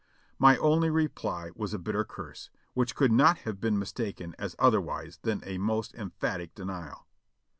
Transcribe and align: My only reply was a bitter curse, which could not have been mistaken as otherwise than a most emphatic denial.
My 0.39 0.57
only 0.57 0.89
reply 0.89 1.51
was 1.53 1.75
a 1.75 1.77
bitter 1.77 2.03
curse, 2.03 2.49
which 2.73 2.95
could 2.95 3.11
not 3.11 3.37
have 3.45 3.59
been 3.59 3.77
mistaken 3.77 4.33
as 4.39 4.55
otherwise 4.57 5.19
than 5.21 5.43
a 5.45 5.59
most 5.59 5.93
emphatic 5.93 6.55
denial. 6.55 7.05